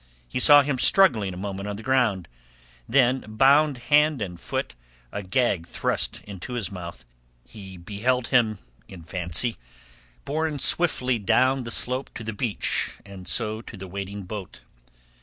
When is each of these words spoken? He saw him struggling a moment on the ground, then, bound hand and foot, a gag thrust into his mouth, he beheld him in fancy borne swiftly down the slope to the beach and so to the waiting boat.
He 0.27 0.39
saw 0.39 0.63
him 0.63 0.79
struggling 0.79 1.31
a 1.31 1.37
moment 1.37 1.69
on 1.69 1.75
the 1.75 1.83
ground, 1.83 2.27
then, 2.89 3.23
bound 3.27 3.77
hand 3.93 4.19
and 4.19 4.39
foot, 4.41 4.73
a 5.11 5.21
gag 5.21 5.67
thrust 5.67 6.21
into 6.23 6.53
his 6.53 6.71
mouth, 6.71 7.05
he 7.47 7.77
beheld 7.77 8.29
him 8.29 8.57
in 8.87 9.03
fancy 9.03 9.57
borne 10.25 10.57
swiftly 10.57 11.19
down 11.19 11.65
the 11.65 11.69
slope 11.69 12.09
to 12.15 12.23
the 12.23 12.33
beach 12.33 12.97
and 13.05 13.27
so 13.27 13.61
to 13.61 13.77
the 13.77 13.87
waiting 13.87 14.23
boat. 14.23 14.61